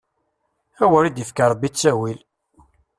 Awer 0.83 1.03
i 1.05 1.11
d-yefk 1.11 1.37
Ṛebbi 1.51 1.69
ttawil! 1.69 2.19